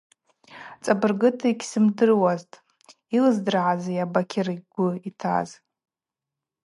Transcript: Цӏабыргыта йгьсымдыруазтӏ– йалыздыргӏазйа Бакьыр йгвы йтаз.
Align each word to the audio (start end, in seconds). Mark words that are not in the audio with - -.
Цӏабыргыта 0.83 1.45
йгьсымдыруазтӏ– 1.51 2.61
йалыздыргӏазйа 3.13 4.05
Бакьыр 4.13 4.47
йгвы 4.57 4.89
йтаз. 5.09 5.49